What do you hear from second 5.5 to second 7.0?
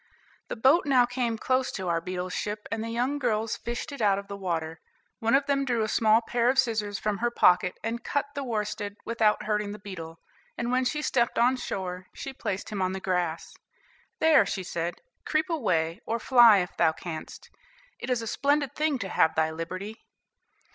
drew a small pair of scissors